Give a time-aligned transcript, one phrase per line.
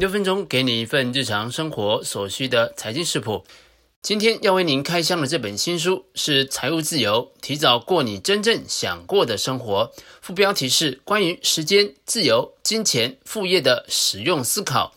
[0.00, 3.44] 六分钟给你一份日常生活所需的财经食谱。
[4.00, 9.92] 今天要为您开箱的这本新书是《财务自由：提早过你真正想过的生活》，
[10.22, 14.94] 副标题是关于时间、自由、金钱、副业的实用思考。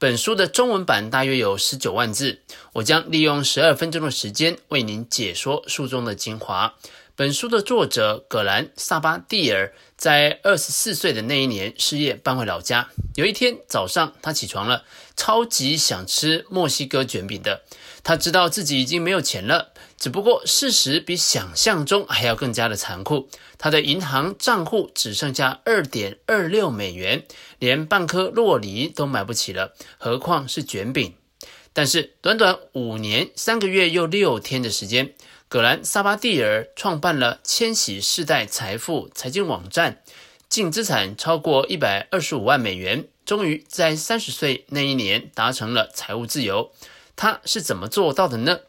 [0.00, 2.40] 本书的中文版大约有十九万字，
[2.72, 6.74] 我将利用十二分钟的时间为您解说书中的精华。
[7.20, 12.88] 本书的作者葛兰·萨巴蒂尔在二十四岁的那一年失业，搬回老家。
[13.14, 14.84] 有一天早上，他起床了，
[15.18, 17.60] 超级想吃墨西哥卷饼的。
[18.02, 23.28] 他知道自己已经没有钱了，只不过事实比想象中还要更加的残酷。
[23.58, 27.26] 他的银行账户只剩下二点二六美元，
[27.58, 31.12] 连半颗洛梨都买不起了，何况是卷饼？
[31.74, 35.12] 但是短短五年三个月又六天的时间。
[35.50, 40.00] 葛兰·萨巴蒂尔创办了千禧世代财富财经网站，
[40.48, 46.70] 净资产超过一百二十五万美元，终于在三十岁那一年达成了财务自由。
[47.16, 48.60] 他是怎么做到的呢？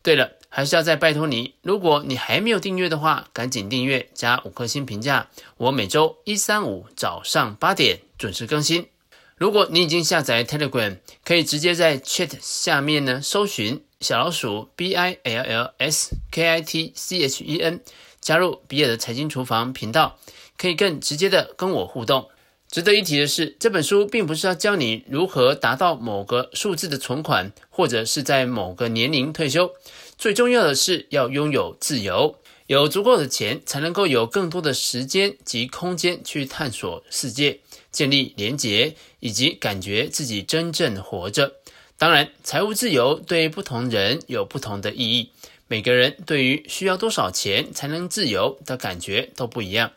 [0.00, 5.30] 对了，还是要再拜托你，如果你还没有订阅的话，赶紧订阅加五颗星评价。
[5.56, 8.86] 我每周一、三、五早上八点准时更新。
[9.34, 13.82] 如果你已经下载 Telegram，可以直接在 Chat 下面呢搜寻。
[14.00, 17.80] 小老鼠 B I L L S K I T C H E N，
[18.20, 20.20] 加入比尔的财经厨房频道，
[20.56, 22.28] 可以更直接的跟我互动。
[22.70, 29.72] 值得一提的是，这本书并不是要教你如何达到某个数字的存款，或者是在某个年龄退休。
[30.16, 32.38] 最重要的是要拥有自由，
[32.68, 37.58] 有足够的钱，才能够有更多的时间及空间去探索世界，
[37.90, 41.56] 建立连结，以及感觉自己真正活着。
[41.98, 45.32] 当然，财务自由对不同人有不同的意义。
[45.66, 49.90] 每个人对于需要多少钱才能自由的感觉都不一样。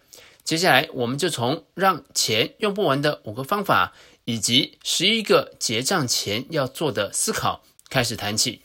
[0.44, 3.94] 接下来，我们就从让钱用不完的五个方法，
[4.26, 8.64] 以及十一个结账前要做的思考开始谈起。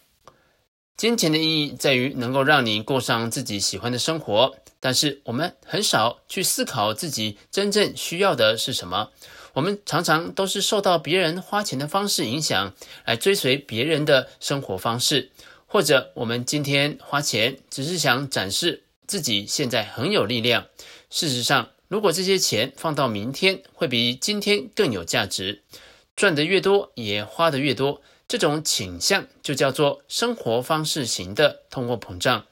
[0.96, 9.10] 金钱的意义在于能够让你过上自己喜欢的生活，但是我们很少去思考自己真正需要的是什么。
[9.56, 12.74] 我们常常都是受到别人花钱的方式影响，
[13.06, 15.30] 来追随别人的生活方式，
[15.66, 20.66] 或者我们今天花钱只是想展示自己现在很有力量。
[21.08, 25.62] 事实上，如果这些钱放到明天，会比今天更有价值。
[26.14, 32.44] 赚得越多，也花得越多，这种倾向就叫做生活方式型的通货膨胀。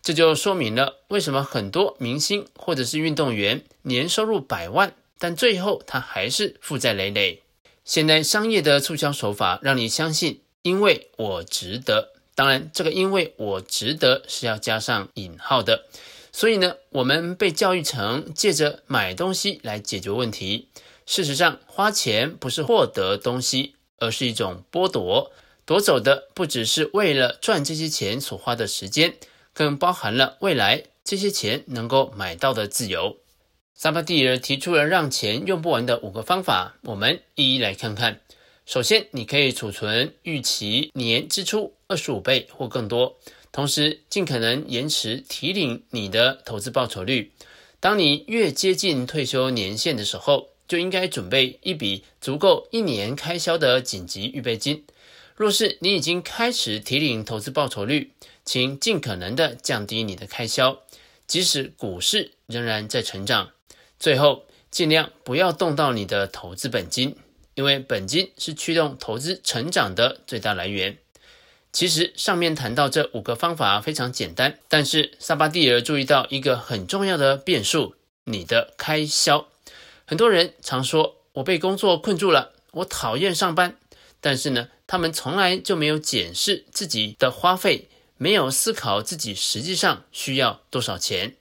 [0.00, 4.94] 这就说明了为什么很多明星或者是运动员年收入百万。
[5.18, 7.42] 但最后，他还是负债累累。
[7.84, 12.12] 现在商业的促销手法让你相信，因为我值得。
[12.34, 15.86] 当然，这个“因为我值得”是要加上引号的。
[16.32, 20.68] 所以呢，我们被教育成借着买东西来解决问题。
[21.06, 25.32] 事实上，花钱不是获得东西，而是一种剥夺。
[25.64, 29.16] 夺走的不只是为了赚这些钱所花的时间，
[29.54, 33.16] 更包含了未来这些钱能够买到的自由。
[33.78, 38.20] 萨巴蒂尔提出了让钱用不完的五个方法，我们一一来看看。
[38.64, 43.18] 首先，你可以储存预期年支出二十五倍或更多，
[43.52, 47.32] 同时尽可能延迟提领你的投资报酬率。
[47.78, 54.86] 当你越接近退休年限的时候，就应该准备一笔足够一年开销的紧急预备金。
[55.34, 60.80] 若是你已经开始提领投资报酬率，请尽可能的降低你的开销，
[61.26, 63.50] 即使股市仍然在成长。
[63.98, 67.16] 最后，尽量不要动到你的投资本金，
[67.54, 70.98] 因为本金是驱动投资成长的最大来源。
[71.72, 79.48] 其实上面谈到这五个方法非常简单，但是萨巴蒂尔注意到一个很重要的变数：你的开销。
[80.06, 83.76] 很多人常说：“我被工作困住了，我讨厌上班。”
[84.22, 91.36] 但是呢，他们从来就没有检视自己的花费，没有思考自己实际上需要多少钱。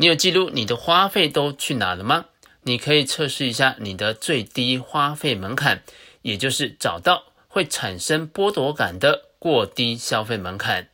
[0.00, 2.24] 你有记录你的花费都去哪了吗？
[2.62, 5.82] 你可以测试一下你的最低花费门槛，
[6.22, 10.88] 也就是找到会产生剥夺感的过低消费门槛。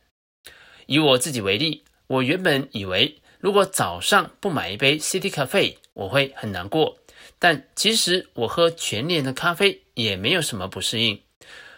[0.87, 6.97] 以我自己为例，我原本以为如果早上不买一杯 City 咖啡，我会很难过。
[7.39, 11.21] 但其实我喝全联的咖啡也没有什么不适应。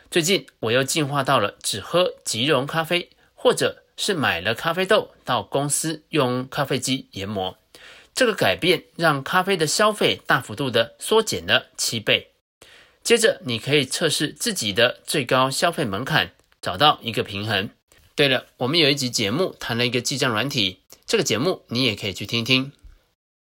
[0.09, 3.83] 最近我又进化到了只喝即溶咖啡，或者。
[4.01, 7.57] 是买了咖啡豆到公司用咖啡机研磨，
[8.15, 12.31] 这个改变让咖啡的消费大幅度的缩减了七倍。
[13.03, 16.31] 接着，你可以测试自己的最高消费门槛，
[16.61, 17.69] 找到一个平衡。
[18.15, 22.71] 对了，我们有一集节目谈了一个记账软体，这个节目你也可以去听听。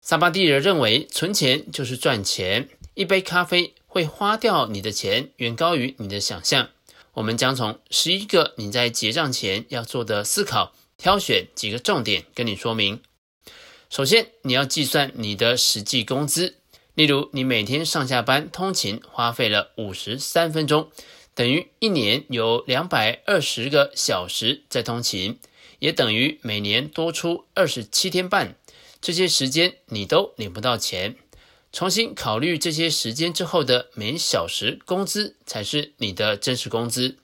[0.02, 6.70] 萨巴蒂尔认为，存钱就是赚钱，一杯咖啡会花掉你的钱远高于你的想象。
[7.14, 13.02] 我们将从十一个你在结账前要做的思考，挑选几个重点跟你说明。
[13.90, 16.56] 首先，你要计算你的实际工资。
[16.96, 20.90] 例如，你每天上下班通勤花费了五十三分钟，
[21.36, 25.40] 等于一年有两百二十个小时在通勤，
[25.80, 28.56] 也等于每年多出二十七天半。
[29.02, 31.16] 这些时间你都领不到钱。
[31.74, 37.18] 重新考虑这些时间之后的每小时工资才是你的真实工资。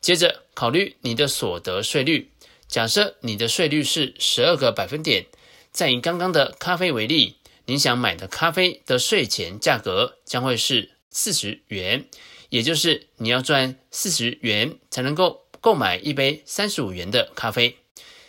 [0.00, 2.30] 接着考虑你的所得税率，
[2.66, 5.26] 假设你的税率是十二个百分点。
[5.72, 7.36] 再以刚刚的咖啡为例，
[7.66, 12.06] 你想买的咖啡的税前价格将会是四十元，
[12.48, 17.76] 也就是你要赚四十元才能够购买一杯三十五元的咖啡。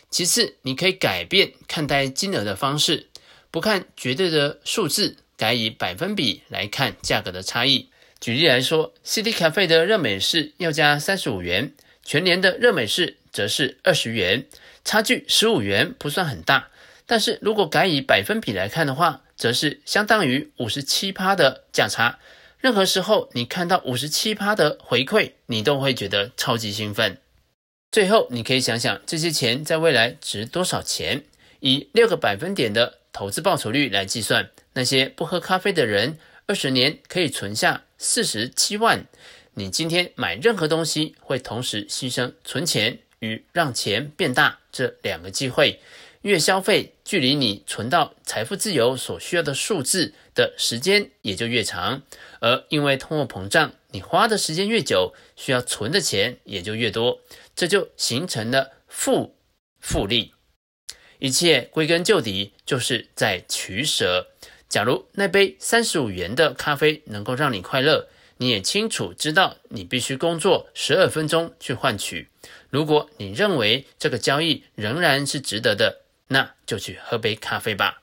[0.09, 3.07] 其次，你可以改变看待金额的方式，
[3.49, 5.17] 不看绝对的数字。
[5.37, 7.89] 改以百分比来看价格的差异。
[8.19, 14.45] 举例来说，City Cafe 的热美式要加三十五元，全联的热美式则是二十元，
[14.85, 16.69] 差距十五元不算很大。
[17.05, 22.19] 但是如果改以百分比来看的话，则是相当于五十七趴的价差。
[22.59, 27.17] 任何时候你看到五十七趴的回馈，你都会觉得超级兴奋。
[27.91, 31.25] 最后，你可以想想这些钱在未来值多少钱，
[31.59, 34.49] 以六个百分点的投资报酬率来计算。
[34.73, 36.17] 那些不喝咖啡的人，
[36.47, 39.05] 二十年可以存下四十七万。
[39.53, 45.79] 你今天买任何东西，会同时牺牲存钱与让钱变大这两个机会。
[46.23, 52.01] 越消费，距离你存到财富自由所需要的数字的时间也就越长。
[52.39, 57.21] 而因为通货膨胀，你花的时间越久，需要存的钱也就越多。
[57.55, 59.35] 这就形成了负
[59.79, 60.33] 复利。
[61.19, 64.29] 一切归根究底，就是在取舍。
[64.73, 72.27] 假如那杯三十五元的咖啡能够让你快乐，你也清楚知道你必须工作十二分钟去换取。
[72.71, 78.01] 如果你认为这个交易仍然是值得的，那就去喝杯咖啡吧。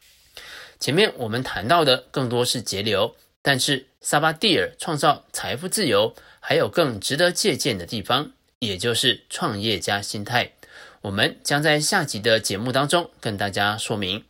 [0.78, 8.30] 前面我们谈到的更多是节流，但是萨巴蒂尔创造财富自由还有更值得借鉴的地方，
[8.60, 10.52] 也就是创业家心态。
[11.00, 14.29] 我们将在下集的节目当中跟大家说明。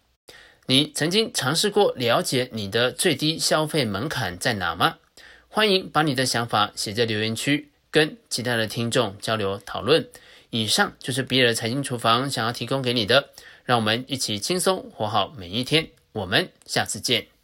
[0.70, 4.98] 你曾经尝试过了解你的最低消费门槛在哪吗？
[5.48, 10.08] 欢迎把你的想法写在留言区，跟其他的听众交流讨论。
[10.50, 13.30] 以上就是比尔财经厨房想要提供给你的，
[13.64, 15.88] 让我们一起轻松活好每一天。
[16.12, 17.39] 我们下次见。